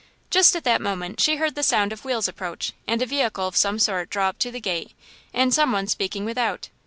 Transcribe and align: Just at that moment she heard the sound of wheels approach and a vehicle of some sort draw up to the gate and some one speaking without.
Just 0.31 0.55
at 0.55 0.63
that 0.63 0.81
moment 0.81 1.19
she 1.19 1.35
heard 1.35 1.53
the 1.53 1.61
sound 1.61 1.93
of 1.93 2.03
wheels 2.03 2.27
approach 2.27 2.73
and 2.87 3.03
a 3.03 3.05
vehicle 3.05 3.45
of 3.45 3.55
some 3.55 3.77
sort 3.77 4.09
draw 4.09 4.29
up 4.29 4.39
to 4.39 4.49
the 4.49 4.59
gate 4.59 4.93
and 5.31 5.53
some 5.53 5.71
one 5.71 5.85
speaking 5.85 6.25
without. 6.25 6.69